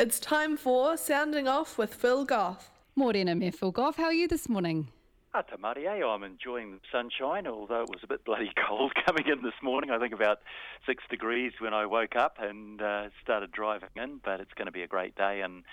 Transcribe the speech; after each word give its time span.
It's 0.00 0.18
time 0.18 0.56
for 0.56 0.96
Sounding 0.96 1.46
Off 1.46 1.76
with 1.76 1.92
Phil 1.92 2.24
Goff. 2.24 2.70
Morena 2.96 3.34
me, 3.34 3.50
Phil 3.50 3.70
Goff. 3.70 3.96
How 3.96 4.04
are 4.04 4.14
you 4.14 4.28
this 4.28 4.48
morning? 4.48 4.88
Ah, 5.34 5.42
Tamari, 5.42 5.86
I'm 5.86 6.22
enjoying 6.22 6.70
the 6.70 6.78
sunshine, 6.90 7.46
although 7.46 7.82
it 7.82 7.90
was 7.90 8.00
a 8.02 8.06
bit 8.06 8.24
bloody 8.24 8.50
cold 8.66 8.92
coming 9.04 9.26
in 9.26 9.42
this 9.42 9.52
morning. 9.62 9.90
I 9.90 9.98
think 9.98 10.14
about 10.14 10.38
six 10.86 11.04
degrees 11.10 11.52
when 11.60 11.74
I 11.74 11.84
woke 11.84 12.16
up 12.16 12.38
and 12.40 12.80
uh, 12.80 13.10
started 13.22 13.52
driving 13.52 13.90
in, 13.94 14.22
but 14.24 14.40
it's 14.40 14.54
going 14.54 14.64
to 14.64 14.72
be 14.72 14.80
a 14.80 14.86
great 14.86 15.16
day 15.16 15.42
and 15.42 15.64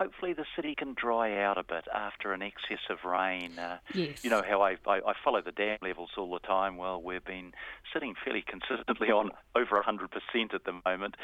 hopefully 0.00 0.32
the 0.32 0.46
city 0.56 0.74
can 0.74 0.94
dry 0.94 1.42
out 1.42 1.58
a 1.58 1.62
bit 1.62 1.84
after 1.94 2.32
an 2.32 2.40
excess 2.40 2.78
of 2.88 3.04
rain. 3.04 3.58
Uh, 3.58 3.78
yes. 3.92 4.24
You 4.24 4.30
know 4.30 4.42
how 4.48 4.62
I, 4.62 4.76
I, 4.86 5.00
I, 5.06 5.12
follow 5.22 5.42
the 5.42 5.52
dam 5.52 5.76
levels 5.82 6.08
all 6.16 6.32
the 6.32 6.38
time. 6.38 6.78
Well, 6.78 7.02
we've 7.02 7.24
been 7.24 7.52
sitting 7.92 8.14
fairly 8.24 8.42
consistently 8.46 9.08
on 9.08 9.30
over 9.54 9.82
100% 9.82 10.54
at 10.54 10.64
the 10.64 10.72
moment. 10.86 11.16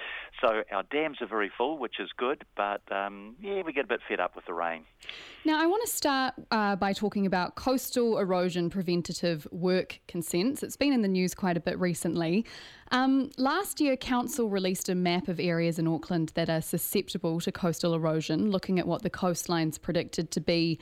So 0.42 0.62
our 0.70 0.82
dams 0.82 1.18
are 1.22 1.26
very 1.26 1.50
full, 1.56 1.78
which 1.78 1.98
is 1.98 2.10
good, 2.18 2.44
but 2.54 2.82
um, 2.92 3.36
yeah, 3.40 3.62
we 3.64 3.72
get 3.72 3.86
a 3.86 3.88
bit 3.88 4.00
fed 4.06 4.20
up 4.20 4.36
with 4.36 4.44
the 4.44 4.52
rain. 4.52 4.84
Now, 5.46 5.62
I 5.62 5.66
want 5.66 5.82
to 5.86 5.90
start 5.90 6.34
uh, 6.50 6.76
by 6.76 6.92
talking 6.92 7.24
about 7.24 7.54
coastal 7.54 8.18
erosion 8.18 8.68
preventative 8.68 9.48
work 9.50 10.00
consents. 10.06 10.62
It's 10.62 10.76
been 10.76 10.92
in 10.92 11.00
the 11.00 11.08
news 11.08 11.34
quite 11.34 11.56
a 11.56 11.60
bit 11.60 11.78
recently. 11.78 12.44
Um, 12.90 13.30
last 13.36 13.80
year, 13.80 13.96
Council 13.96 14.48
released 14.48 14.88
a 14.88 14.94
map 14.94 15.28
of 15.28 15.40
areas 15.40 15.78
in 15.78 15.86
Auckland 15.86 16.32
that 16.34 16.48
are 16.48 16.62
susceptible 16.62 17.40
to 17.40 17.52
coastal 17.52 17.94
erosion, 17.94 18.50
looking 18.50 18.78
at 18.78 18.86
what 18.86 19.02
the 19.02 19.10
coastlines 19.10 19.80
predicted 19.80 20.30
to 20.32 20.40
be 20.40 20.78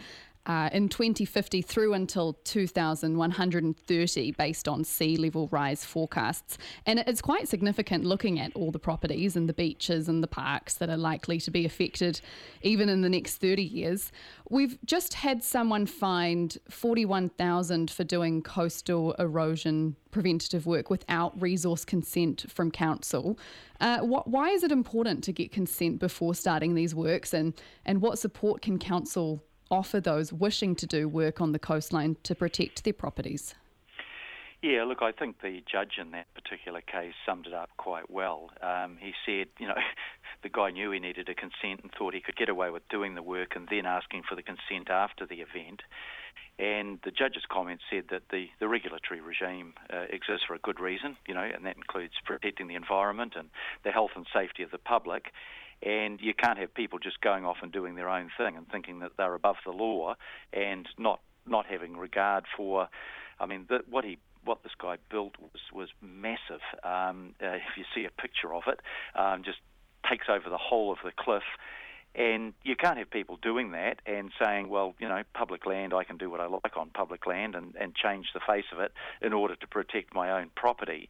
uh, 0.46 0.68
in 0.72 0.88
2050 0.88 1.62
through 1.62 1.94
until 1.94 2.34
2130 2.44 4.32
based 4.32 4.68
on 4.68 4.84
sea 4.84 5.16
level 5.16 5.48
rise 5.50 5.84
forecasts. 5.84 6.58
And 6.86 6.98
it's 7.00 7.22
quite 7.22 7.48
significant 7.48 8.04
looking 8.04 8.38
at 8.38 8.54
all 8.54 8.70
the 8.70 8.78
properties 8.78 9.36
and 9.36 9.48
the 9.48 9.54
beaches 9.54 10.08
and 10.08 10.22
the 10.22 10.28
parks 10.28 10.74
that 10.74 10.90
are 10.90 10.96
likely 10.96 11.40
to 11.40 11.50
be 11.50 11.64
affected 11.64 12.20
even 12.62 12.88
in 12.88 13.00
the 13.00 13.08
next 13.08 13.36
30 13.36 13.62
years. 13.62 14.12
We've 14.50 14.78
just 14.84 15.14
had 15.14 15.42
someone 15.42 15.86
fined 15.86 16.58
41,000 16.68 17.90
for 17.90 18.04
doing 18.04 18.42
coastal 18.42 19.14
erosion 19.14 19.96
preventative 20.10 20.64
work 20.66 20.90
without 20.90 21.40
resource 21.40 21.84
consent 21.84 22.44
from 22.48 22.70
council. 22.70 23.36
Uh, 23.80 23.98
wh- 23.98 24.26
why 24.28 24.50
is 24.50 24.62
it 24.62 24.70
important 24.70 25.24
to 25.24 25.32
get 25.32 25.50
consent 25.50 25.98
before 25.98 26.34
starting 26.34 26.74
these 26.74 26.94
works 26.94 27.34
and, 27.34 27.54
and 27.84 28.00
what 28.00 28.18
support 28.18 28.62
can 28.62 28.78
council 28.78 29.42
offer 29.74 30.00
those 30.00 30.32
wishing 30.32 30.74
to 30.76 30.86
do 30.86 31.08
work 31.08 31.40
on 31.40 31.52
the 31.52 31.58
coastline 31.58 32.16
to 32.22 32.34
protect 32.34 32.84
their 32.84 32.92
properties? 32.92 33.54
Yeah, 34.62 34.84
look, 34.84 35.02
I 35.02 35.12
think 35.12 35.42
the 35.42 35.62
judge 35.70 35.98
in 36.00 36.12
that 36.12 36.32
particular 36.32 36.80
case 36.80 37.12
summed 37.26 37.46
it 37.46 37.52
up 37.52 37.68
quite 37.76 38.10
well. 38.10 38.50
Um, 38.62 38.96
he 38.98 39.12
said, 39.26 39.48
you 39.58 39.68
know, 39.68 39.76
the 40.42 40.48
guy 40.48 40.70
knew 40.70 40.90
he 40.90 41.00
needed 41.00 41.28
a 41.28 41.34
consent 41.34 41.80
and 41.82 41.90
thought 41.92 42.14
he 42.14 42.22
could 42.22 42.36
get 42.36 42.48
away 42.48 42.70
with 42.70 42.88
doing 42.88 43.14
the 43.14 43.22
work 43.22 43.56
and 43.56 43.68
then 43.68 43.84
asking 43.84 44.22
for 44.26 44.36
the 44.36 44.42
consent 44.42 44.88
after 44.88 45.26
the 45.26 45.42
event. 45.42 45.82
And 46.58 46.98
the 47.04 47.10
judge's 47.10 47.42
comment 47.50 47.80
said 47.90 48.04
that 48.10 48.22
the, 48.30 48.46
the 48.58 48.68
regulatory 48.68 49.20
regime 49.20 49.74
uh, 49.92 50.06
exists 50.08 50.46
for 50.46 50.54
a 50.54 50.58
good 50.58 50.80
reason, 50.80 51.18
you 51.26 51.34
know, 51.34 51.42
and 51.42 51.66
that 51.66 51.76
includes 51.76 52.14
protecting 52.24 52.68
the 52.68 52.74
environment 52.74 53.34
and 53.36 53.50
the 53.84 53.90
health 53.90 54.12
and 54.16 54.24
safety 54.32 54.62
of 54.62 54.70
the 54.70 54.78
public. 54.78 55.26
And 55.84 56.20
you 56.20 56.32
can't 56.34 56.58
have 56.58 56.72
people 56.72 56.98
just 56.98 57.20
going 57.20 57.44
off 57.44 57.58
and 57.62 57.70
doing 57.70 57.94
their 57.94 58.08
own 58.08 58.30
thing 58.38 58.56
and 58.56 58.66
thinking 58.68 59.00
that 59.00 59.12
they're 59.18 59.34
above 59.34 59.56
the 59.64 59.72
law 59.72 60.14
and 60.52 60.88
not 60.98 61.20
not 61.46 61.66
having 61.66 61.96
regard 61.96 62.44
for. 62.56 62.88
I 63.38 63.46
mean, 63.46 63.66
the, 63.68 63.80
what 63.90 64.04
he 64.04 64.18
what 64.44 64.62
this 64.62 64.72
guy 64.80 64.96
built 65.10 65.34
was 65.40 65.60
was 65.72 65.88
massive. 66.00 66.62
Um, 66.82 67.34
uh, 67.42 67.56
if 67.56 67.76
you 67.76 67.84
see 67.94 68.04
a 68.06 68.10
picture 68.10 68.54
of 68.54 68.64
it, 68.66 68.80
um, 69.14 69.42
just 69.44 69.58
takes 70.08 70.26
over 70.28 70.48
the 70.48 70.58
whole 70.58 70.92
of 70.92 70.98
the 71.04 71.12
cliff. 71.16 71.42
And 72.14 72.54
you 72.62 72.76
can't 72.76 72.96
have 72.98 73.10
people 73.10 73.38
doing 73.42 73.72
that 73.72 74.00
and 74.06 74.30
saying, 74.40 74.68
well, 74.68 74.94
you 75.00 75.08
know, 75.08 75.22
public 75.34 75.66
land, 75.66 75.92
I 75.92 76.04
can 76.04 76.16
do 76.16 76.30
what 76.30 76.40
I 76.40 76.46
like 76.46 76.76
on 76.76 76.90
public 76.90 77.26
land 77.26 77.56
and, 77.56 77.74
and 77.78 77.92
change 77.94 78.28
the 78.32 78.40
face 78.40 78.66
of 78.72 78.78
it 78.78 78.92
in 79.20 79.32
order 79.32 79.56
to 79.56 79.66
protect 79.66 80.14
my 80.14 80.30
own 80.30 80.50
property. 80.54 81.08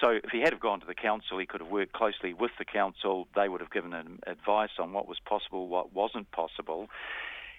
So 0.00 0.10
if 0.10 0.30
he 0.30 0.40
had 0.40 0.52
have 0.52 0.60
gone 0.60 0.80
to 0.80 0.86
the 0.86 0.94
council, 0.94 1.38
he 1.38 1.46
could 1.46 1.60
have 1.60 1.70
worked 1.70 1.92
closely 1.92 2.32
with 2.32 2.52
the 2.58 2.64
council. 2.64 3.26
They 3.34 3.48
would 3.48 3.60
have 3.60 3.72
given 3.72 3.92
him 3.92 4.20
advice 4.26 4.70
on 4.78 4.92
what 4.92 5.08
was 5.08 5.18
possible, 5.24 5.66
what 5.66 5.92
wasn't 5.92 6.30
possible. 6.30 6.88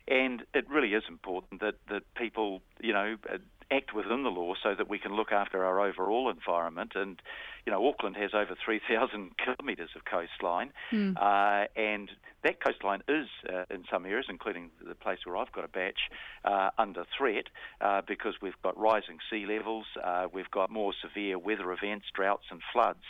And 0.07 0.43
it 0.53 0.69
really 0.69 0.93
is 0.93 1.03
important 1.09 1.59
that, 1.59 1.75
that 1.89 2.03
people, 2.15 2.61
you 2.79 2.93
know, 2.93 3.17
act 3.71 3.93
within 3.93 4.23
the 4.23 4.29
law 4.29 4.53
so 4.61 4.73
that 4.75 4.89
we 4.89 4.99
can 4.99 5.15
look 5.15 5.31
after 5.31 5.65
our 5.65 5.79
overall 5.79 6.29
environment. 6.29 6.93
And, 6.95 7.21
you 7.65 7.71
know, 7.71 7.87
Auckland 7.87 8.15
has 8.17 8.31
over 8.33 8.55
3,000 8.63 9.31
kilometres 9.43 9.89
of 9.95 10.05
coastline, 10.05 10.71
mm. 10.91 11.15
uh, 11.17 11.67
and 11.75 12.09
that 12.43 12.63
coastline 12.63 13.01
is, 13.07 13.27
uh, 13.51 13.63
in 13.69 13.83
some 13.91 14.05
areas, 14.05 14.27
including 14.29 14.69
the 14.87 14.95
place 14.95 15.19
where 15.25 15.37
I've 15.37 15.51
got 15.51 15.65
a 15.65 15.67
bach, 15.67 15.95
uh, 16.45 16.69
under 16.77 17.05
threat 17.17 17.45
uh, 17.81 18.01
because 18.07 18.35
we've 18.41 18.61
got 18.63 18.77
rising 18.77 19.17
sea 19.29 19.45
levels, 19.45 19.85
uh, 20.03 20.27
we've 20.31 20.51
got 20.51 20.69
more 20.69 20.93
severe 21.01 21.37
weather 21.37 21.71
events, 21.71 22.05
droughts, 22.13 22.45
and 22.51 22.61
floods. 22.71 23.03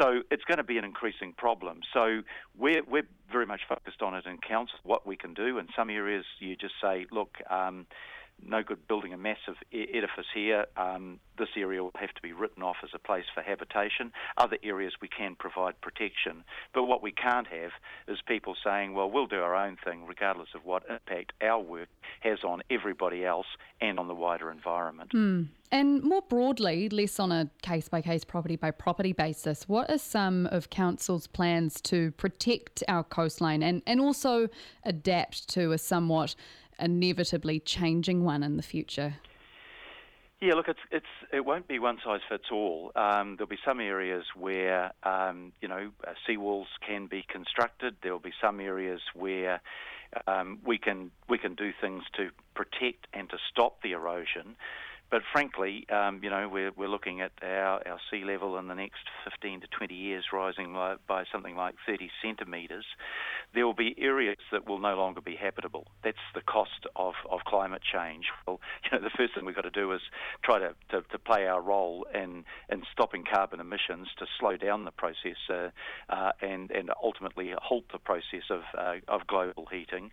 So 0.00 0.22
it's 0.30 0.44
going 0.44 0.58
to 0.58 0.64
be 0.64 0.78
an 0.78 0.84
increasing 0.84 1.32
problem. 1.36 1.80
So 1.92 2.22
we're, 2.58 2.82
we're 2.82 3.06
very 3.30 3.46
much 3.46 3.60
focused 3.68 4.02
on 4.02 4.14
it 4.14 4.26
in 4.26 4.38
council, 4.38 4.78
what 4.82 5.06
we 5.06 5.16
can 5.16 5.34
do. 5.34 5.58
In 5.58 5.68
some 5.76 5.88
areas, 5.90 6.24
you 6.40 6.56
just 6.56 6.74
say, 6.82 7.06
look, 7.12 7.36
um, 7.48 7.86
no 8.42 8.62
good 8.62 8.86
building 8.86 9.12
a 9.12 9.16
massive 9.16 9.56
edifice 9.72 10.26
here. 10.34 10.66
Um, 10.76 11.20
this 11.38 11.48
area 11.56 11.82
will 11.82 11.92
have 11.96 12.14
to 12.14 12.22
be 12.22 12.32
written 12.32 12.62
off 12.62 12.76
as 12.82 12.90
a 12.94 12.98
place 12.98 13.24
for 13.34 13.42
habitation. 13.42 14.12
Other 14.36 14.58
areas 14.62 14.92
we 15.00 15.08
can 15.08 15.34
provide 15.34 15.80
protection. 15.80 16.44
But 16.72 16.84
what 16.84 17.02
we 17.02 17.12
can't 17.12 17.46
have 17.48 17.72
is 18.06 18.18
people 18.26 18.54
saying, 18.62 18.94
well, 18.94 19.10
we'll 19.10 19.26
do 19.26 19.40
our 19.40 19.54
own 19.54 19.76
thing 19.84 20.06
regardless 20.06 20.48
of 20.54 20.64
what 20.64 20.84
impact 20.88 21.32
our 21.40 21.60
work 21.60 21.88
has 22.20 22.44
on 22.44 22.62
everybody 22.70 23.24
else 23.24 23.46
and 23.80 23.98
on 23.98 24.08
the 24.08 24.14
wider 24.14 24.50
environment. 24.50 25.10
Mm. 25.12 25.48
And 25.72 26.04
more 26.04 26.22
broadly, 26.22 26.88
less 26.88 27.18
on 27.18 27.32
a 27.32 27.50
case 27.62 27.88
by 27.88 28.00
case, 28.00 28.24
property 28.24 28.54
by 28.54 28.70
property 28.70 29.12
basis, 29.12 29.68
what 29.68 29.90
are 29.90 29.98
some 29.98 30.46
of 30.46 30.70
Council's 30.70 31.26
plans 31.26 31.80
to 31.82 32.12
protect 32.12 32.84
our 32.86 33.02
coastline 33.02 33.60
and, 33.62 33.82
and 33.84 34.00
also 34.00 34.48
adapt 34.84 35.48
to 35.48 35.72
a 35.72 35.78
somewhat 35.78 36.36
inevitably 36.78 37.60
changing 37.60 38.24
one 38.24 38.42
in 38.42 38.56
the 38.56 38.62
future? 38.62 39.16
Yeah, 40.40 40.54
look, 40.54 40.68
it's 40.68 40.80
it's 40.90 41.06
it 41.32 41.44
won't 41.44 41.68
be 41.68 41.78
one 41.78 41.98
size 42.04 42.20
fits 42.28 42.50
all. 42.52 42.92
Um, 42.96 43.36
there'll 43.36 43.48
be 43.48 43.58
some 43.64 43.80
areas 43.80 44.24
where 44.36 44.92
um, 45.02 45.52
you 45.62 45.68
know 45.68 45.90
uh, 46.06 46.12
seawalls 46.28 46.66
can 46.86 47.06
be 47.06 47.24
constructed. 47.28 47.96
There 48.02 48.12
will 48.12 48.18
be 48.18 48.34
some 48.42 48.60
areas 48.60 49.00
where 49.14 49.62
um, 50.26 50.58
we 50.64 50.76
can 50.76 51.10
we 51.28 51.38
can 51.38 51.54
do 51.54 51.72
things 51.80 52.02
to 52.16 52.30
protect 52.54 53.06
and 53.14 53.30
to 53.30 53.38
stop 53.50 53.82
the 53.82 53.92
erosion. 53.92 54.56
But 55.10 55.22
frankly, 55.32 55.86
um, 55.90 56.20
you 56.22 56.30
know, 56.30 56.48
we're, 56.48 56.72
we're 56.76 56.88
looking 56.88 57.20
at 57.20 57.32
our, 57.42 57.86
our 57.86 58.00
sea 58.10 58.24
level 58.24 58.58
in 58.58 58.68
the 58.68 58.74
next 58.74 59.02
15 59.24 59.60
to 59.60 59.66
20 59.68 59.94
years 59.94 60.24
rising 60.32 60.72
by, 61.06 61.24
something 61.32 61.56
like 61.56 61.74
30 61.86 62.10
centimetres. 62.22 62.84
There 63.54 63.64
will 63.64 63.74
be 63.74 63.94
areas 63.98 64.38
that 64.50 64.68
will 64.68 64.78
no 64.78 64.96
longer 64.96 65.20
be 65.20 65.36
habitable. 65.36 65.86
That's 66.02 66.16
the 66.34 66.40
cost 66.40 66.86
of, 66.96 67.14
of 67.30 67.40
climate 67.46 67.82
change. 67.82 68.26
Well, 68.46 68.60
you 68.84 68.98
know, 68.98 69.04
the 69.04 69.10
first 69.16 69.34
thing 69.34 69.44
we've 69.44 69.54
got 69.54 69.62
to 69.62 69.70
do 69.70 69.92
is 69.92 70.00
try 70.42 70.58
to, 70.58 70.74
to, 70.90 71.02
to 71.02 71.18
play 71.18 71.46
our 71.46 71.62
role 71.62 72.06
in, 72.12 72.44
in 72.68 72.82
stopping 72.92 73.24
carbon 73.24 73.60
emissions 73.60 74.08
to 74.18 74.26
slow 74.38 74.56
down 74.56 74.84
the 74.84 74.90
process 74.90 75.38
uh, 75.48 75.68
uh, 76.08 76.32
and, 76.40 76.70
and 76.70 76.90
ultimately 77.02 77.52
halt 77.56 77.84
the 77.92 77.98
process 77.98 78.50
of, 78.50 78.62
uh, 78.76 78.94
of 79.08 79.26
global 79.26 79.66
heating 79.70 80.10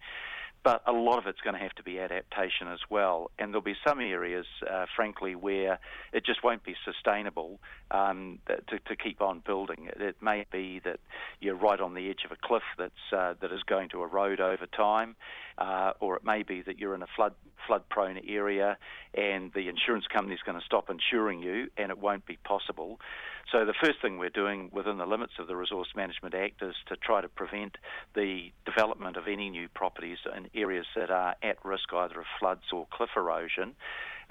but 0.64 0.82
a 0.86 0.92
lot 0.92 1.18
of 1.18 1.28
it's 1.28 1.42
going 1.42 1.56
to 1.56 1.60
have 1.60 1.74
to 1.76 1.84
be 1.84 2.00
adaptation 2.00 2.68
as 2.72 2.80
well. 2.90 3.32
And 3.40 3.52
there'll 3.52 3.62
be 3.62 3.76
some 3.86 4.00
areas, 4.00 4.46
uh, 4.70 4.86
frankly, 4.96 5.36
where 5.36 5.80
it 6.14 6.26
just 6.26 6.44
won't 6.44 6.64
be 6.64 6.76
sustainable 6.86 7.60
um, 7.90 8.40
to, 8.48 8.80
to, 8.80 8.96
keep 8.96 9.22
on 9.22 9.42
building. 9.46 9.88
It, 9.88 10.02
it, 10.02 10.16
may 10.22 10.46
be 10.52 10.80
that 10.86 11.00
you're 11.40 11.56
right 11.56 11.80
on 11.80 11.96
the 11.96 12.10
edge 12.10 12.24
of 12.26 12.32
a 12.32 12.36
cliff 12.36 12.64
that's 12.78 12.94
uh, 13.12 13.34
that 13.42 13.52
is 13.52 13.64
going 13.64 13.90
to 13.90 14.04
erode 14.04 14.40
over 14.40 14.68
time, 14.68 15.16
uh, 15.58 15.94
or 16.00 16.16
it 16.16 16.24
may 16.24 16.44
be 16.44 16.62
that 16.62 16.78
you're 16.78 16.94
in 16.94 17.02
a 17.02 17.08
flood 17.16 17.34
flood 17.68 17.84
prone 17.90 18.20
area 18.28 18.78
and 19.14 19.52
the 19.54 19.68
insurance 19.68 20.06
company 20.08 20.36
is 20.36 20.42
going 20.46 20.60
to 20.60 20.66
stop 20.66 20.90
insuring 20.90 21.42
you, 21.42 21.68
and 21.78 21.92
it 21.92 21.98
won't 21.98 22.26
be 22.26 22.38
possible. 22.44 23.00
So 23.52 23.66
the 23.66 23.74
first 23.84 24.02
thing 24.02 24.18
we're 24.18 24.30
doing 24.30 24.70
within 24.72 24.98
the 24.98 25.06
limits 25.06 25.34
of 25.40 25.48
the 25.48 25.56
Resource 25.56 25.90
Management 25.96 26.34
Act 26.34 26.62
is 26.62 26.76
to 26.88 26.96
try 26.96 27.20
to 27.20 27.28
prevent 27.28 27.78
the 28.16 28.52
development 28.66 29.18
of 29.18 29.28
any 29.28 29.50
new 29.50 29.68
properties 29.68 30.20
in 30.36 30.50
areas 30.56 30.86
that 30.96 31.12
are 31.12 31.36
at 31.44 31.58
risk 31.66 31.92
either 31.94 32.22
of 32.22 32.26
floods 32.40 32.64
or 32.72 32.88
cliff 32.92 33.10
erosion. 33.18 33.76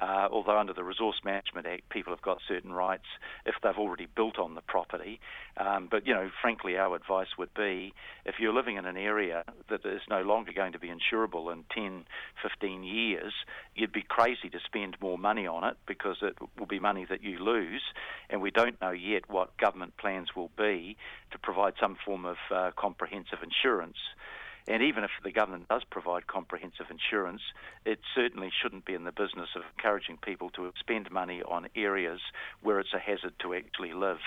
Uh, 0.01 0.29
although 0.33 0.59
under 0.59 0.73
the 0.73 0.83
Resource 0.83 1.21
Management 1.25 1.67
Act, 1.67 1.89
people 1.91 2.13
have 2.13 2.23
got 2.23 2.39
certain 2.49 2.73
rights 2.73 3.05
if 3.45 3.55
they've 3.63 3.77
already 3.77 4.07
built 4.07 4.39
on 4.39 4.55
the 4.55 4.63
property. 4.63 5.21
Um, 5.57 5.89
but, 5.91 6.07
you 6.07 6.15
know, 6.15 6.31
frankly, 6.41 6.77
our 6.79 6.97
advice 6.97 7.29
would 7.39 7.53
be 7.55 7.93
if 8.25 8.37
you're 8.41 8.55
living 8.55 8.77
in 8.77 8.87
an 8.87 8.97
area 8.97 9.45
that 9.69 9.85
is 9.85 10.01
no 10.09 10.23
longer 10.23 10.53
going 10.55 10.73
to 10.73 10.79
be 10.79 10.89
insurable 10.89 11.53
in 11.53 11.65
10, 11.75 12.05
15 12.43 12.83
years, 12.83 13.33
you'd 13.75 13.93
be 13.93 14.03
crazy 14.03 14.49
to 14.51 14.59
spend 14.65 14.97
more 15.03 15.19
money 15.19 15.47
on 15.47 15.65
it 15.65 15.77
because 15.87 16.17
it 16.23 16.37
will 16.59 16.67
be 16.67 16.79
money 16.79 17.07
that 17.09 17.23
you 17.23 17.39
lose. 17.39 17.83
And 18.31 18.41
we 18.41 18.51
don't 18.51 18.81
know 18.81 18.93
yet 18.93 19.29
what 19.29 19.57
government 19.59 19.99
plans 19.99 20.29
will 20.35 20.51
be 20.57 20.97
to 21.33 21.39
provide 21.39 21.75
some 21.79 21.97
form 22.07 22.25
of 22.25 22.37
uh, 22.51 22.71
comprehensive 22.77 23.41
insurance. 23.43 23.99
And 24.69 24.83
even 24.83 25.05
if 25.05 25.11
the 25.23 25.33
government 25.33 25.69
does 25.69 25.83
provide 25.91 26.27
comprehensive 26.27 26.87
insurance, 26.91 27.43
it 27.85 28.01
certainly 28.15 28.51
shouldn't 28.63 28.85
be 28.85 28.95
in 28.95 29.05
the 29.05 29.13
business 29.13 29.49
of 29.57 29.63
encouraging 29.77 30.19
people 30.19 30.51
to 30.51 30.73
spend 30.79 31.11
money 31.11 31.43
on 31.43 31.69
areas 31.75 32.21
where 32.63 32.81
it's 32.81 32.95
a 32.95 32.99
hazard 32.99 33.35
to 33.41 33.55
actually 33.55 33.93
live. 33.93 34.21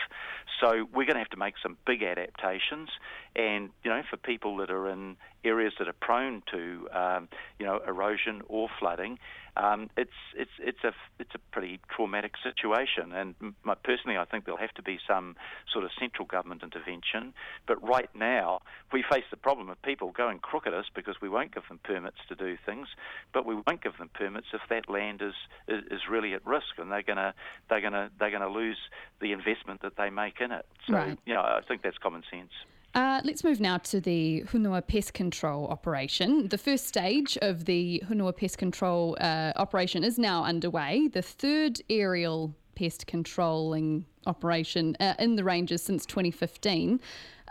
So 0.61 0.87
we're 0.93 1.05
going 1.05 1.15
to 1.15 1.19
have 1.19 1.29
to 1.29 1.37
make 1.37 1.55
some 1.61 1.77
big 1.85 2.03
adaptations. 2.03 2.89
And, 3.35 3.69
you 3.83 3.91
know, 3.91 4.01
for 4.09 4.17
people 4.17 4.57
that 4.57 4.69
are 4.69 4.89
in 4.89 5.17
areas 5.43 5.73
that 5.79 5.87
are 5.87 5.93
prone 5.93 6.43
to, 6.51 6.87
um, 6.91 7.27
you 7.59 7.65
know, 7.65 7.79
erosion 7.87 8.41
or 8.47 8.69
flooding, 8.79 9.19
um, 9.55 9.89
it's 9.97 10.11
it's 10.35 10.51
it's 10.59 10.83
a 10.83 10.93
it's 11.19 11.35
a 11.35 11.39
pretty 11.51 11.79
traumatic 11.95 12.33
situation. 12.41 13.11
And 13.13 13.35
my, 13.63 13.75
personally, 13.75 14.17
I 14.17 14.25
think 14.25 14.45
there'll 14.45 14.59
have 14.59 14.73
to 14.75 14.81
be 14.81 14.97
some 15.07 15.35
sort 15.71 15.85
of 15.85 15.91
central 15.99 16.25
government 16.25 16.63
intervention. 16.63 17.33
But 17.67 17.81
right 17.87 18.09
now, 18.15 18.61
we 18.91 19.03
face 19.03 19.25
the 19.29 19.37
problem 19.37 19.69
of 19.69 19.79
people 19.83 20.11
going 20.11 20.39
crook 20.39 20.65
at 20.65 20.73
us 20.73 20.85
because 20.93 21.15
we 21.21 21.29
won't 21.29 21.53
give 21.53 21.67
them 21.67 21.79
permits 21.83 22.17
to 22.29 22.35
do 22.35 22.57
things, 22.65 22.87
but 23.31 23.45
we 23.45 23.55
won't 23.55 23.83
give 23.83 23.97
them 23.99 24.09
permits 24.13 24.47
if 24.53 24.61
that 24.69 24.89
land 24.89 25.21
is 25.21 25.35
is, 25.67 25.83
is 25.91 26.01
really 26.09 26.33
at 26.33 26.45
risk, 26.47 26.79
and 26.79 26.91
they're 26.91 27.03
gonna 27.03 27.35
they're 27.69 27.81
gonna 27.81 28.09
they're 28.19 28.31
gonna 28.31 28.49
lose 28.49 28.77
the 29.21 29.33
investment 29.33 29.81
that 29.83 29.97
they 29.97 30.09
make 30.09 30.41
in 30.41 30.51
it. 30.51 30.65
So, 30.87 30.93
right. 30.93 31.19
you 31.25 31.33
know, 31.33 31.41
I 31.41 31.61
think 31.67 31.83
that's 31.83 31.97
common 31.99 32.23
sense. 32.31 32.51
Uh, 32.93 33.21
let's 33.23 33.43
move 33.43 33.59
now 33.59 33.79
to 33.79 33.99
the 33.99 34.43
Hunua 34.51 34.85
Pest 34.85 35.13
Control 35.15 35.67
operation. 35.67 36.47
The 36.49 36.59
first 36.59 36.85
stage 36.85 37.37
of 37.41 37.65
the 37.65 38.03
Hunua 38.07 38.37
Pest 38.37 38.59
Control 38.59 39.17
uh, 39.19 39.51
operation 39.55 40.03
is 40.03 40.19
now 40.19 40.43
underway. 40.43 41.07
The 41.07 41.23
third 41.23 41.81
aerial 41.89 42.53
pest 42.75 43.07
controlling 43.07 44.05
operation 44.27 44.95
uh, 44.99 45.15
in 45.17 45.35
the 45.35 45.43
ranges 45.43 45.81
since 45.81 46.05
2015. 46.05 47.01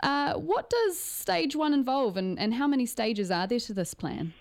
Uh, 0.01 0.33
what 0.35 0.69
does 0.69 0.97
stage 0.97 1.55
one 1.55 1.73
involve, 1.73 2.15
and, 2.15 2.39
and 2.39 2.53
how 2.53 2.67
many 2.67 2.85
stages 2.85 3.29
are 3.29 3.47
there 3.47 3.59
to 3.59 3.73
this 3.73 3.93
plan? 3.93 4.33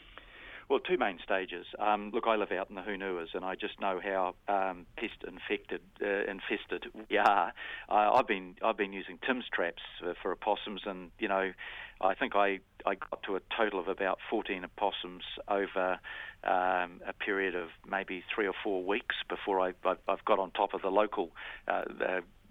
Well, 0.68 0.78
two 0.80 0.96
main 0.96 1.18
stages. 1.22 1.66
Um, 1.78 2.10
look, 2.14 2.24
I 2.26 2.36
live 2.36 2.52
out 2.52 2.70
in 2.70 2.76
the 2.76 2.82
Hunuas, 2.82 3.34
and 3.34 3.44
I 3.44 3.54
just 3.54 3.80
know 3.80 4.00
how 4.02 4.34
um, 4.48 4.86
pest 4.96 5.24
infected, 5.26 5.80
uh, 6.00 6.30
infested 6.30 6.86
we 7.10 7.18
are. 7.18 7.52
Uh, 7.88 8.12
I've 8.14 8.26
been 8.26 8.54
I've 8.62 8.76
been 8.76 8.92
using 8.92 9.18
Timms 9.26 9.44
traps 9.52 9.82
for, 10.00 10.14
for 10.22 10.32
opossums, 10.32 10.82
and 10.86 11.10
you 11.18 11.28
know, 11.28 11.52
I 12.00 12.14
think 12.14 12.34
I, 12.34 12.60
I 12.86 12.94
got 12.94 13.22
to 13.24 13.36
a 13.36 13.40
total 13.56 13.80
of 13.80 13.88
about 13.88 14.18
14 14.30 14.64
opossums 14.64 15.24
over 15.48 15.98
um, 16.44 17.00
a 17.06 17.12
period 17.18 17.54
of 17.54 17.68
maybe 17.86 18.24
three 18.34 18.46
or 18.46 18.54
four 18.62 18.84
weeks 18.84 19.16
before 19.28 19.60
I, 19.60 19.72
I've 20.08 20.24
got 20.24 20.38
on 20.38 20.50
top 20.50 20.74
of 20.74 20.82
the 20.82 20.90
local 20.90 21.30
uh, 21.68 21.82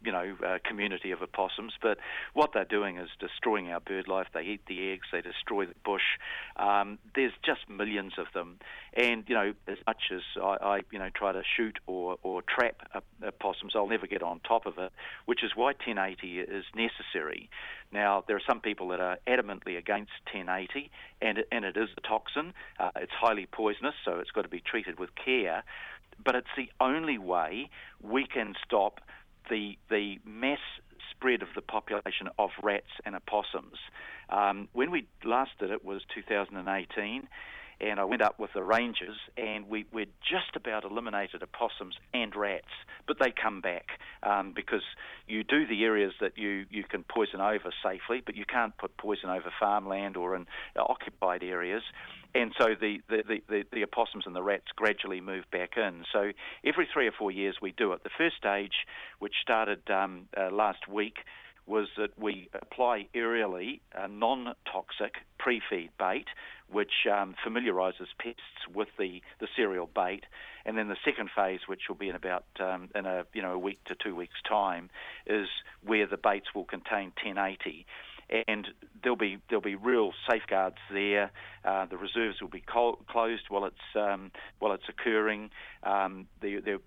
you 0.03 0.11
know, 0.11 0.35
uh, 0.45 0.57
community 0.63 1.11
of 1.11 1.21
opossums. 1.21 1.73
But 1.81 1.97
what 2.33 2.51
they're 2.53 2.65
doing 2.65 2.97
is 2.97 3.09
destroying 3.19 3.69
our 3.69 3.79
bird 3.79 4.07
life. 4.07 4.27
They 4.33 4.41
eat 4.41 4.61
the 4.67 4.91
eggs, 4.91 5.07
they 5.11 5.21
destroy 5.21 5.65
the 5.65 5.75
bush. 5.83 6.17
Um, 6.55 6.97
there's 7.15 7.33
just 7.43 7.69
millions 7.69 8.13
of 8.17 8.27
them, 8.33 8.57
and 8.93 9.23
you 9.27 9.35
know, 9.35 9.53
as 9.67 9.77
much 9.85 10.11
as 10.13 10.21
I, 10.41 10.57
I 10.61 10.81
you 10.91 10.99
know, 10.99 11.09
try 11.13 11.31
to 11.31 11.43
shoot 11.55 11.79
or, 11.87 12.17
or 12.23 12.41
trap 12.41 13.03
opossums, 13.23 13.73
I'll 13.75 13.87
never 13.87 14.07
get 14.07 14.23
on 14.23 14.39
top 14.41 14.65
of 14.65 14.77
it. 14.77 14.91
Which 15.25 15.43
is 15.43 15.51
why 15.55 15.67
1080 15.67 16.39
is 16.39 16.65
necessary. 16.75 17.49
Now, 17.91 18.23
there 18.25 18.37
are 18.37 18.41
some 18.47 18.61
people 18.61 18.89
that 18.89 18.99
are 18.99 19.17
adamantly 19.27 19.77
against 19.77 20.11
1080, 20.31 20.89
and 21.21 21.39
it, 21.39 21.47
and 21.51 21.65
it 21.65 21.75
is 21.75 21.89
a 21.97 22.01
toxin. 22.01 22.53
Uh, 22.79 22.91
it's 22.95 23.11
highly 23.11 23.47
poisonous, 23.51 23.95
so 24.05 24.19
it's 24.19 24.31
got 24.31 24.43
to 24.43 24.49
be 24.49 24.61
treated 24.61 24.99
with 24.99 25.09
care. 25.15 25.63
But 26.23 26.35
it's 26.35 26.47
the 26.55 26.69
only 26.79 27.17
way 27.17 27.69
we 28.01 28.25
can 28.25 28.55
stop 28.65 29.01
the 29.49 29.77
the 29.89 30.19
mass 30.25 30.59
spread 31.09 31.41
of 31.41 31.49
the 31.55 31.61
population 31.61 32.29
of 32.39 32.49
rats 32.63 32.91
and 33.05 33.15
opossums. 33.15 33.77
Um, 34.29 34.69
when 34.73 34.91
we 34.91 35.07
last 35.23 35.51
did 35.59 35.71
it 35.71 35.83
was 35.83 36.01
2018 36.13 37.27
and 37.81 37.99
I 37.99 38.03
went 38.05 38.21
up 38.21 38.39
with 38.39 38.51
the 38.53 38.63
rangers, 38.63 39.17
and 39.37 39.67
we, 39.67 39.85
we 39.91 40.05
just 40.21 40.55
about 40.55 40.83
eliminated 40.83 41.41
opossums 41.41 41.95
and 42.13 42.35
rats, 42.35 42.67
but 43.07 43.17
they 43.19 43.31
come 43.31 43.59
back 43.59 43.99
um, 44.23 44.53
because 44.55 44.83
you 45.27 45.43
do 45.43 45.65
the 45.65 45.83
areas 45.83 46.13
that 46.21 46.37
you, 46.37 46.65
you 46.69 46.83
can 46.83 47.03
poison 47.03 47.41
over 47.41 47.71
safely, 47.83 48.21
but 48.23 48.35
you 48.35 48.45
can't 48.45 48.77
put 48.77 48.95
poison 48.97 49.29
over 49.29 49.51
farmland 49.59 50.15
or 50.15 50.35
in 50.35 50.45
occupied 50.77 51.43
areas. 51.43 51.81
And 52.35 52.53
so 52.57 52.75
the, 52.79 53.01
the, 53.09 53.23
the, 53.27 53.41
the, 53.49 53.63
the 53.73 53.83
opossums 53.83 54.25
and 54.25 54.35
the 54.35 54.43
rats 54.43 54.67
gradually 54.75 55.19
move 55.19 55.45
back 55.51 55.71
in. 55.75 56.05
So 56.13 56.31
every 56.63 56.87
three 56.93 57.07
or 57.07 57.11
four 57.11 57.31
years 57.31 57.57
we 57.61 57.71
do 57.71 57.93
it. 57.93 58.03
The 58.03 58.09
first 58.17 58.37
stage, 58.37 58.85
which 59.19 59.33
started 59.41 59.81
um, 59.89 60.27
uh, 60.37 60.49
last 60.51 60.87
week, 60.87 61.15
was 61.65 61.87
that 61.97 62.17
we 62.19 62.49
apply 62.53 63.07
aerially 63.15 63.79
a 63.93 64.07
non-toxic 64.07 65.13
pre-feed 65.37 65.89
bait, 65.97 66.25
which 66.69 67.07
um, 67.11 67.35
familiarises 67.43 68.07
pests 68.19 68.67
with 68.73 68.87
the, 68.97 69.21
the 69.39 69.47
cereal 69.55 69.89
bait, 69.93 70.23
and 70.65 70.77
then 70.77 70.87
the 70.87 70.97
second 71.03 71.29
phase, 71.35 71.61
which 71.67 71.81
will 71.89 71.95
be 71.95 72.09
in 72.09 72.15
about 72.15 72.45
um, 72.59 72.89
in 72.95 73.05
a 73.05 73.25
you 73.33 73.41
know 73.41 73.53
a 73.53 73.59
week 73.59 73.83
to 73.85 73.95
two 73.95 74.15
weeks 74.15 74.35
time, 74.47 74.89
is 75.25 75.47
where 75.83 76.07
the 76.07 76.17
baits 76.17 76.47
will 76.53 76.65
contain 76.65 77.11
1080 77.23 77.85
and 78.47 78.67
there'll 79.03 79.17
be 79.17 79.37
there'll 79.49 79.61
be 79.61 79.75
real 79.75 80.11
safeguards 80.29 80.77
there. 80.91 81.31
Uh, 81.65 81.85
the 81.85 81.97
reserves 81.97 82.41
will 82.41 82.49
be 82.49 82.61
co- 82.61 82.99
closed 83.09 83.43
while 83.49 83.65
it's 83.65 83.75
um, 83.95 84.31
while 84.59 84.73
it's 84.73 84.87
occurring. 84.87 85.49
Um, 85.83 86.27
the, 86.41 86.59
the, 86.61 86.79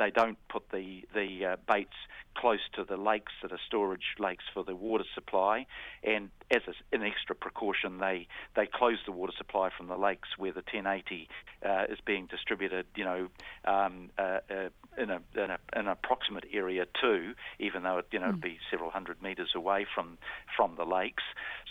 they 0.00 0.10
don't 0.10 0.38
put 0.48 0.70
the 0.70 1.02
the 1.14 1.44
uh, 1.44 1.56
baits 1.68 1.94
close 2.34 2.60
to 2.74 2.84
the 2.84 2.96
lakes 2.96 3.32
that 3.42 3.52
are 3.52 3.58
storage 3.66 4.14
lakes 4.18 4.44
for 4.54 4.64
the 4.64 4.74
water 4.74 5.04
supply, 5.14 5.66
and 6.02 6.30
as 6.50 6.62
a, 6.66 6.96
an 6.96 7.02
extra 7.02 7.34
precaution, 7.34 7.98
they 7.98 8.26
they 8.56 8.66
close 8.66 8.98
the 9.04 9.12
water 9.12 9.32
supply 9.36 9.68
from 9.76 9.88
the 9.88 9.96
lakes 9.96 10.28
where 10.38 10.52
the 10.52 10.62
1080 10.72 11.28
uh, 11.64 11.84
is 11.90 11.98
being 12.06 12.26
distributed. 12.26 12.86
You 12.96 13.04
know, 13.04 13.28
um, 13.66 14.10
uh, 14.18 14.38
uh, 14.50 14.68
in, 14.96 15.10
a, 15.10 15.20
in 15.34 15.50
a 15.50 15.58
an 15.74 15.86
approximate 15.86 16.44
area 16.50 16.86
too, 17.00 17.34
even 17.58 17.82
though 17.82 17.98
it 17.98 18.06
you 18.10 18.18
know 18.18 18.32
mm. 18.32 18.40
be 18.40 18.58
several 18.70 18.90
hundred 18.90 19.22
metres 19.22 19.50
away 19.54 19.86
from 19.94 20.16
from 20.56 20.76
the 20.76 20.84
lakes. 20.84 21.24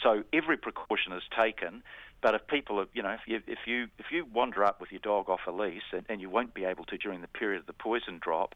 So 0.04 0.24
every 0.32 0.58
precaution 0.58 1.14
is 1.14 1.24
taken. 1.36 1.82
But 2.22 2.36
if 2.36 2.48
people, 2.48 2.80
are, 2.80 2.88
you 2.94 3.02
know, 3.02 3.12
if 3.12 3.22
you 3.28 3.42
if 3.48 3.60
you 3.66 3.88
if 3.98 4.08
you 4.12 4.26
wander 4.26 4.64
up 4.64 4.82
with 4.82 4.92
your 4.92 5.00
dog 5.00 5.30
off 5.30 5.42
a 5.48 5.52
leash, 5.52 5.84
and, 5.94 6.06
and 6.10 6.20
you 6.20 6.30
won't 6.30 6.54
be 6.54 6.66
able 6.66 6.86
to 6.86 6.98
during 6.98 7.22
the 7.22 7.28
period 7.28 7.62
of 7.62 7.66
the 7.66 7.74
poison 7.74 8.20
drop, 8.22 8.56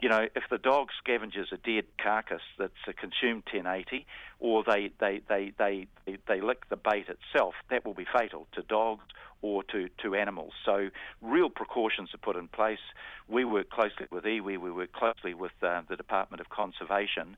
you 0.00 0.08
know, 0.08 0.26
if 0.34 0.44
the 0.50 0.58
dog 0.58 0.88
scavenges 1.04 1.52
a 1.52 1.56
dead 1.58 1.84
carcass 2.02 2.42
that's 2.58 2.72
a 2.88 2.92
consumed 2.92 3.44
1080, 3.52 4.06
or 4.40 4.64
they 4.64 4.90
they, 4.98 5.20
they, 5.28 5.52
they, 5.58 5.86
they, 6.06 6.18
they 6.26 6.40
lick 6.40 6.68
the 6.70 6.76
bait 6.76 7.06
itself, 7.08 7.54
that 7.70 7.84
will 7.84 7.94
be 7.94 8.06
fatal 8.12 8.46
to 8.52 8.62
dogs 8.62 9.04
or 9.42 9.62
to, 9.64 9.88
to 10.02 10.14
animals. 10.14 10.52
So 10.64 10.88
real 11.20 11.50
precautions 11.50 12.14
are 12.14 12.18
put 12.18 12.36
in 12.36 12.48
place. 12.48 12.78
We 13.28 13.44
work 13.44 13.70
closely 13.70 14.06
with 14.10 14.24
iwi, 14.24 14.58
we 14.58 14.70
work 14.70 14.92
closely 14.92 15.34
with 15.34 15.52
uh, 15.62 15.82
the 15.88 15.96
Department 15.96 16.40
of 16.40 16.48
Conservation, 16.48 17.36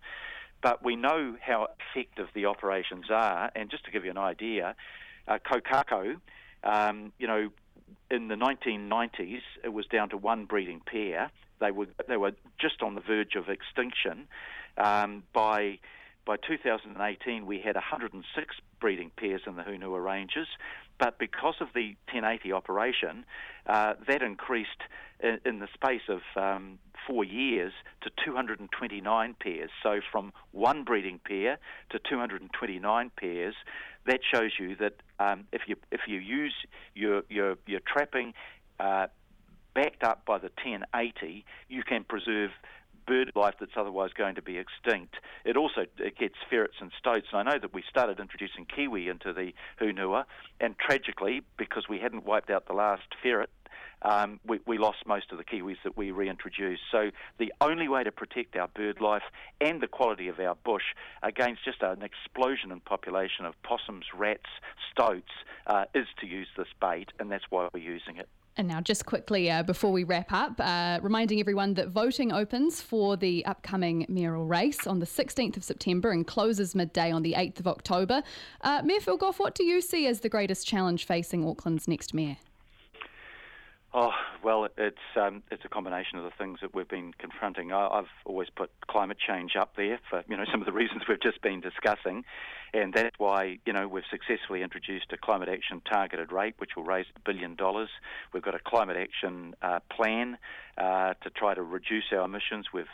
but 0.62 0.84
we 0.84 0.96
know 0.96 1.36
how 1.40 1.68
effective 1.94 2.28
the 2.34 2.46
operations 2.46 3.06
are. 3.10 3.50
And 3.54 3.70
just 3.70 3.84
to 3.84 3.90
give 3.90 4.04
you 4.04 4.10
an 4.10 4.18
idea, 4.18 4.76
uh, 5.28 5.38
Kokako, 5.38 6.16
um, 6.62 7.12
you 7.18 7.26
know, 7.26 7.50
in 8.10 8.28
the 8.28 8.34
1990s, 8.34 9.40
it 9.62 9.72
was 9.72 9.86
down 9.86 10.08
to 10.10 10.16
one 10.16 10.44
breeding 10.44 10.80
pair. 10.80 11.30
They 11.60 11.70
were 11.70 11.86
they 12.08 12.16
were 12.16 12.32
just 12.60 12.82
on 12.82 12.94
the 12.94 13.00
verge 13.00 13.36
of 13.36 13.48
extinction. 13.48 14.26
Um, 14.76 15.22
by 15.32 15.78
by 16.26 16.36
2018, 16.36 17.46
we 17.46 17.60
had 17.60 17.74
106 17.74 18.56
breeding 18.80 19.10
pairs 19.16 19.42
in 19.46 19.56
the 19.56 19.62
Hunua 19.62 20.02
ranges, 20.02 20.46
but 20.98 21.18
because 21.18 21.56
of 21.60 21.68
the 21.74 21.96
1080 22.12 22.52
operation, 22.52 23.24
uh, 23.66 23.94
that 24.06 24.22
increased 24.22 24.82
in, 25.20 25.38
in, 25.44 25.58
the 25.58 25.68
space 25.74 26.08
of 26.08 26.20
um, 26.36 26.78
four 27.06 27.24
years 27.24 27.72
to 28.02 28.10
229 28.24 29.34
pairs. 29.40 29.70
So 29.82 30.00
from 30.10 30.32
one 30.52 30.84
breeding 30.84 31.20
pair 31.24 31.58
to 31.90 31.98
229 31.98 33.10
pairs, 33.18 33.54
that 34.06 34.20
shows 34.30 34.52
you 34.58 34.76
that 34.76 34.94
um, 35.18 35.46
if 35.52 35.62
you 35.66 35.76
if 35.90 36.02
you 36.06 36.18
use 36.18 36.54
your 36.94 37.22
your, 37.28 37.56
your 37.66 37.80
trapping 37.80 38.34
uh, 38.80 39.06
backed 39.74 40.02
up 40.02 40.24
by 40.24 40.38
the 40.38 40.50
1080, 40.62 41.44
you 41.68 41.82
can 41.82 42.04
preserve 42.04 42.50
bird 43.06 43.32
life 43.34 43.54
that's 43.60 43.76
otherwise 43.76 44.10
going 44.16 44.34
to 44.36 44.42
be 44.42 44.58
extinct. 44.58 45.16
It 45.44 45.56
also 45.56 45.82
it 45.98 46.18
gets 46.18 46.34
ferrets 46.48 46.76
and 46.80 46.90
stoats. 46.98 47.26
And 47.32 47.48
I 47.48 47.52
know 47.52 47.58
that 47.60 47.74
we 47.74 47.82
started 47.88 48.20
introducing 48.20 48.66
kiwi 48.66 49.08
into 49.08 49.32
the 49.32 49.52
Hunua, 49.80 50.24
and 50.60 50.76
tragically, 50.78 51.42
because 51.56 51.88
we 51.88 51.98
hadn't 51.98 52.24
wiped 52.24 52.50
out 52.50 52.66
the 52.66 52.74
last 52.74 53.08
ferret, 53.22 53.50
um, 54.02 54.38
we, 54.46 54.60
we, 54.66 54.76
lost 54.76 54.98
most 55.06 55.32
of 55.32 55.38
the 55.38 55.44
kiwis 55.44 55.76
that 55.82 55.96
we 55.96 56.10
reintroduced. 56.10 56.82
So 56.92 57.10
the 57.38 57.52
only 57.60 57.88
way 57.88 58.04
to 58.04 58.12
protect 58.12 58.54
our 58.54 58.68
bird 58.68 59.00
life 59.00 59.22
and 59.60 59.80
the 59.80 59.86
quality 59.86 60.28
of 60.28 60.38
our 60.38 60.54
bush 60.54 60.82
against 61.22 61.64
just 61.64 61.82
an 61.82 62.02
explosion 62.02 62.70
in 62.70 62.80
population 62.80 63.46
of 63.46 63.54
possums, 63.62 64.04
rats, 64.14 64.50
stoats 64.92 65.32
uh, 65.66 65.84
is 65.94 66.06
to 66.20 66.26
use 66.26 66.48
this 66.56 66.68
bait, 66.80 67.08
and 67.18 67.30
that's 67.30 67.44
why 67.48 67.68
we're 67.72 67.80
using 67.80 68.18
it. 68.18 68.28
And 68.56 68.68
now, 68.68 68.80
just 68.80 69.04
quickly 69.04 69.50
uh, 69.50 69.64
before 69.64 69.90
we 69.90 70.04
wrap 70.04 70.32
up, 70.32 70.60
uh, 70.60 71.00
reminding 71.02 71.40
everyone 71.40 71.74
that 71.74 71.88
voting 71.88 72.32
opens 72.32 72.80
for 72.80 73.16
the 73.16 73.44
upcoming 73.46 74.06
mayoral 74.08 74.46
race 74.46 74.86
on 74.86 75.00
the 75.00 75.06
16th 75.06 75.56
of 75.56 75.64
September 75.64 76.12
and 76.12 76.24
closes 76.24 76.72
midday 76.72 77.10
on 77.10 77.22
the 77.22 77.32
8th 77.32 77.58
of 77.58 77.66
October. 77.66 78.22
Uh, 78.60 78.80
mayor 78.84 79.00
Phil 79.00 79.16
Goff, 79.16 79.40
what 79.40 79.56
do 79.56 79.64
you 79.64 79.80
see 79.80 80.06
as 80.06 80.20
the 80.20 80.28
greatest 80.28 80.68
challenge 80.68 81.04
facing 81.04 81.44
Auckland's 81.44 81.88
next 81.88 82.14
mayor? 82.14 82.36
Oh 83.92 84.12
well, 84.44 84.68
it's 84.76 84.98
um, 85.16 85.42
it's 85.50 85.64
a 85.64 85.68
combination 85.68 86.18
of 86.18 86.24
the 86.24 86.30
things 86.36 86.58
that 86.60 86.74
we've 86.74 86.88
been 86.88 87.14
confronting. 87.18 87.72
I, 87.72 87.88
have 87.96 88.06
always 88.26 88.48
put 88.54 88.70
climate 88.86 89.16
change 89.18 89.56
up 89.58 89.74
there 89.76 89.98
for 90.10 90.22
you 90.28 90.36
know 90.36 90.44
some 90.52 90.60
of 90.60 90.66
the 90.66 90.72
reasons 90.72 91.02
we've 91.08 91.20
just 91.20 91.40
been 91.40 91.60
discussing, 91.60 92.24
and 92.74 92.92
that's 92.92 93.18
why 93.18 93.58
you 93.64 93.72
know 93.72 93.88
we've 93.88 94.04
successfully 94.10 94.62
introduced 94.62 95.06
a 95.12 95.16
climate 95.16 95.48
action 95.48 95.80
targeted 95.90 96.30
rate, 96.30 96.54
which 96.58 96.72
will 96.76 96.84
raise 96.84 97.06
a 97.16 97.20
billion 97.20 97.56
dollars. 97.56 97.88
We've 98.34 98.42
got 98.42 98.54
a 98.54 98.58
climate 98.58 98.98
action 98.98 99.56
uh, 99.62 99.80
plan 99.90 100.36
uh, 100.76 101.14
to 101.22 101.30
try 101.30 101.54
to 101.54 101.62
reduce 101.62 102.12
our 102.12 102.26
emissions. 102.26 102.66
We've 102.72 102.84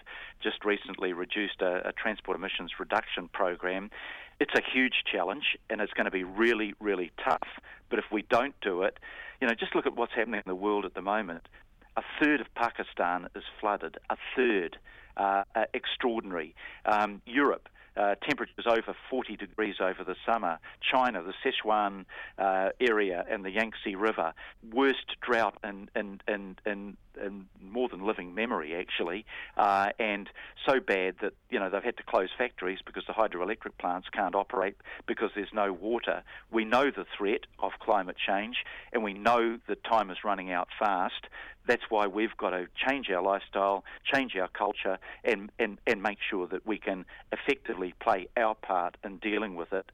just 0.41 0.65
recently 0.65 1.13
reduced 1.13 1.61
a, 1.61 1.89
a 1.89 1.93
transport 1.93 2.37
emissions 2.37 2.73
reduction 2.79 3.29
program. 3.29 3.91
It's 4.39 4.55
a 4.55 4.63
huge 4.73 5.03
challenge, 5.11 5.59
and 5.69 5.81
it's 5.81 5.93
going 5.93 6.07
to 6.07 6.11
be 6.11 6.25
really, 6.25 6.75
really 6.81 7.11
tough. 7.23 7.49
But 7.91 7.99
if 7.99 8.07
we 8.11 8.23
don't 8.23 8.55
do 8.63 8.85
it, 8.85 8.99
you 9.41 9.49
know, 9.49 9.55
just 9.55 9.75
look 9.75 9.87
at 9.87 9.97
what's 9.97 10.13
happening 10.13 10.41
in 10.45 10.49
the 10.49 10.55
world 10.55 10.85
at 10.85 10.95
the 10.95 11.03
moment. 11.03 11.40
A 11.97 12.03
third 12.21 12.41
of 12.41 12.47
Pakistan 12.55 13.29
is 13.35 13.45
flooded. 13.61 13.99
A 14.09 14.17
third. 14.37 14.79
Uh, 15.17 15.43
uh, 15.55 15.65
extraordinary. 15.75 16.55
Um, 16.87 17.21
Europe. 17.27 17.69
Uh, 17.97 18.15
temperatures 18.27 18.67
over 18.67 18.95
40 19.11 19.37
degrees 19.37 19.75
over 19.81 20.05
the 20.05 20.15
summer. 20.25 20.59
China, 20.81 21.23
the 21.23 21.35
Sichuan 21.45 22.05
uh, 22.39 22.69
area 22.81 23.27
and 23.29 23.45
the 23.45 23.51
Yangtze 23.51 23.97
River, 23.97 24.33
worst 24.73 25.17
drought 25.21 25.59
in, 25.65 25.91
in, 25.97 26.21
in, 26.29 26.57
in 26.65 26.97
in 27.23 27.47
more 27.63 27.89
than 27.89 28.07
living 28.07 28.35
memory, 28.35 28.75
actually, 28.75 29.25
uh, 29.57 29.91
and 29.99 30.29
so 30.67 30.81
bad 30.81 31.17
that 31.23 31.33
you 31.51 31.59
know 31.59 31.71
they've 31.71 31.83
had 31.83 31.97
to 31.97 32.03
close 32.03 32.29
factories 32.37 32.79
because 32.85 33.05
the 33.07 33.13
hydroelectric 33.13 33.77
plants 33.79 34.09
can't 34.13 34.35
operate 34.35 34.77
because 35.07 35.31
there's 35.35 35.53
no 35.53 35.73
water. 35.73 36.23
We 36.51 36.65
know 36.65 36.91
the 36.91 37.07
threat 37.17 37.43
of 37.59 37.73
climate 37.81 38.17
change, 38.25 38.57
and 38.93 39.03
we 39.03 39.15
know 39.15 39.59
that 39.69 39.85
time 39.85 40.11
is 40.11 40.19
running 40.25 40.53
out 40.53 40.69
fast. 40.79 41.27
That's 41.67 41.83
why 41.89 42.07
we've 42.07 42.37
got 42.37 42.51
to 42.51 42.67
change 42.89 43.11
our 43.11 43.23
lifestyle, 43.23 43.85
change 44.13 44.35
our 44.37 44.49
culture, 44.49 44.99
and, 45.25 45.53
and, 45.59 45.79
and 45.87 46.03
make 46.03 46.19
sure 46.29 46.47
that 46.49 46.67
we 46.67 46.79
can 46.79 47.05
effectively 47.33 47.95
play 48.01 48.29
our 48.37 48.55
part 48.55 48.97
in 49.05 49.19
dealing 49.19 49.55
with 49.55 49.73
it. 49.73 49.91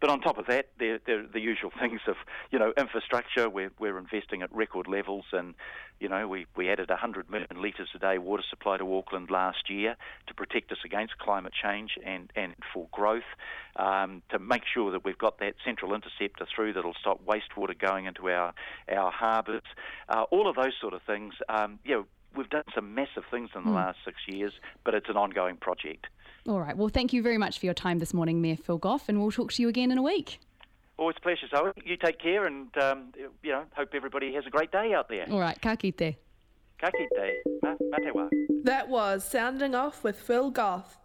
But 0.00 0.10
on 0.10 0.20
top 0.20 0.38
of 0.38 0.46
that, 0.46 0.66
there, 0.78 0.98
there 1.06 1.20
are 1.20 1.26
the 1.26 1.40
usual 1.40 1.70
things 1.80 2.00
of, 2.06 2.16
you 2.50 2.58
know, 2.58 2.72
infrastructure. 2.76 3.48
We're, 3.48 3.70
we're 3.78 3.98
investing 3.98 4.42
at 4.42 4.54
record 4.54 4.86
levels, 4.88 5.24
and, 5.32 5.54
you 6.00 6.08
know, 6.08 6.28
we, 6.28 6.46
we 6.56 6.70
added 6.70 6.90
100 6.90 7.30
million 7.30 7.48
litres 7.60 7.88
a 7.94 7.98
day 7.98 8.18
water 8.18 8.42
supply 8.48 8.76
to 8.78 8.96
Auckland 8.96 9.30
last 9.30 9.70
year 9.70 9.96
to 10.26 10.34
protect 10.34 10.72
us 10.72 10.78
against 10.84 11.18
climate 11.18 11.52
change 11.52 11.92
and, 12.04 12.30
and 12.36 12.54
for 12.72 12.88
growth, 12.92 13.28
um, 13.76 14.22
to 14.30 14.38
make 14.38 14.62
sure 14.72 14.92
that 14.92 15.04
we've 15.04 15.18
got 15.18 15.38
that 15.38 15.54
central 15.64 15.94
interceptor 15.94 16.46
through 16.54 16.74
that'll 16.74 16.94
stop 17.00 17.20
wastewater 17.24 17.78
going 17.78 18.06
into 18.06 18.28
our, 18.28 18.52
our 18.90 19.10
harbours. 19.10 19.62
Uh, 20.08 20.22
all 20.30 20.48
of 20.48 20.56
those 20.56 20.74
sort 20.80 20.94
of 20.94 21.02
things, 21.02 21.34
um, 21.48 21.78
you 21.84 21.94
know, 21.94 22.06
we've 22.36 22.50
done 22.50 22.64
some 22.74 22.94
massive 22.94 23.24
things 23.30 23.50
in 23.54 23.64
the 23.64 23.70
mm. 23.70 23.74
last 23.74 23.98
six 24.04 24.18
years, 24.26 24.52
but 24.84 24.94
it's 24.94 25.08
an 25.08 25.16
ongoing 25.16 25.56
project. 25.56 26.06
All 26.48 26.60
right. 26.60 26.76
Well, 26.76 26.88
thank 26.88 27.12
you 27.12 27.22
very 27.22 27.38
much 27.38 27.58
for 27.58 27.66
your 27.66 27.74
time 27.74 27.98
this 27.98 28.14
morning, 28.14 28.40
Mayor 28.40 28.56
Phil 28.56 28.78
Goff, 28.78 29.08
and 29.08 29.20
we'll 29.20 29.32
talk 29.32 29.52
to 29.52 29.62
you 29.62 29.68
again 29.68 29.90
in 29.90 29.98
a 29.98 30.02
week. 30.02 30.38
Always 30.96 31.16
a 31.18 31.20
pleasure, 31.20 31.48
Zoe. 31.48 31.72
You 31.84 31.96
take 31.96 32.18
care, 32.20 32.44
and 32.46 32.68
um, 32.78 33.12
you 33.42 33.50
know, 33.50 33.64
hope 33.76 33.90
everybody 33.94 34.32
has 34.34 34.46
a 34.46 34.50
great 34.50 34.70
day 34.70 34.94
out 34.94 35.08
there. 35.08 35.26
All 35.30 35.40
right, 35.40 35.60
ka 35.60 35.76
kite. 35.76 36.16
Ka 36.78 36.90
kite. 36.90 37.34
Ma, 37.62 37.74
That 38.62 38.88
was 38.88 39.24
Sounding 39.24 39.74
Off 39.74 40.04
with 40.04 40.16
Phil 40.16 40.50
Goff. 40.50 40.98